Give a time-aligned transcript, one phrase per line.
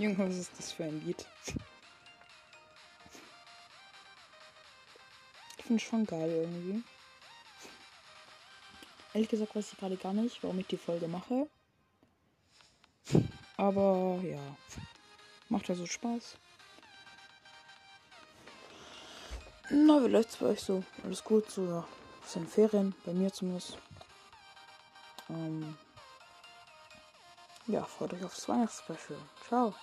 [0.00, 1.26] Junge, was ist das für ein Lied?
[5.58, 6.82] Ich finde schon geil irgendwie.
[9.12, 11.46] Ehrlich gesagt weiß ich gerade gar nicht, warum ich die Folge mache.
[13.58, 14.40] Aber ja,
[15.50, 16.38] macht ja so Spaß.
[19.68, 20.82] Na, wie läuft's bei euch so?
[21.04, 21.86] Alles gut, so ja.
[22.24, 23.76] Sind Ferien, bei mir zumindest.
[25.28, 25.76] Ähm,
[27.70, 29.18] ja, freut euch aufs Weihnachtsspecial.
[29.48, 29.74] Ciao.